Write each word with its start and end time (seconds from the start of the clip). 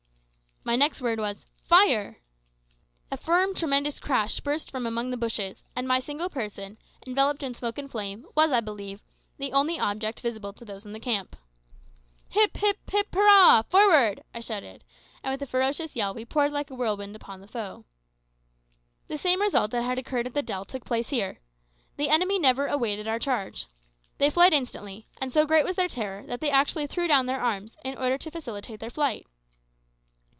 My 0.63 0.75
next 0.75 1.01
word 1.01 1.17
was, 1.17 1.47
"Fire!" 1.63 2.19
A 3.09 3.17
firm, 3.17 3.55
tremendous 3.55 3.99
crash 3.99 4.39
burst 4.41 4.69
from 4.69 4.85
among 4.85 5.09
the 5.09 5.17
bushes, 5.17 5.63
and 5.75 5.87
my 5.87 5.99
single 5.99 6.29
person, 6.29 6.77
enveloped 7.07 7.41
in 7.41 7.55
smoke 7.55 7.79
and 7.79 7.89
flame, 7.89 8.27
was, 8.35 8.51
I 8.51 8.59
believe, 8.59 9.01
the 9.39 9.51
only 9.53 9.79
object 9.79 10.19
visible 10.21 10.53
to 10.53 10.63
those 10.63 10.85
in 10.85 10.93
the 10.93 10.99
camp. 10.99 11.35
"Hip, 12.29 12.57
hip, 12.57 12.77
hip, 12.91 13.07
hurrah! 13.11 13.63
forward!" 13.63 14.21
I 14.35 14.39
shouted; 14.39 14.83
and 15.23 15.31
with 15.33 15.41
a 15.41 15.47
ferocious 15.49 15.95
yell 15.95 16.13
we 16.13 16.25
poured 16.25 16.51
like 16.51 16.69
a 16.69 16.75
whirlwind 16.75 17.15
upon 17.15 17.41
the 17.41 17.47
foe. 17.47 17.85
The 19.07 19.17
same 19.17 19.41
result 19.41 19.71
that 19.71 19.81
had 19.81 19.97
occurred 19.97 20.27
at 20.27 20.35
the 20.35 20.43
dell 20.43 20.63
took 20.63 20.85
place 20.85 21.09
here. 21.09 21.39
The 21.97 22.09
enemy 22.09 22.37
never 22.37 22.67
awaited 22.67 23.07
our 23.07 23.19
charge. 23.19 23.65
They 24.19 24.29
fled 24.29 24.53
instantly, 24.53 25.07
and 25.19 25.31
so 25.31 25.47
great 25.47 25.65
was 25.65 25.75
their 25.75 25.87
terror 25.87 26.23
that 26.27 26.39
they 26.39 26.51
actually 26.51 26.85
threw 26.85 27.07
down 27.07 27.25
their 27.25 27.41
arms, 27.41 27.77
in 27.83 27.97
order 27.97 28.19
to 28.19 28.29
facilitate 28.29 28.79
their 28.79 28.91
flight. 28.91 29.25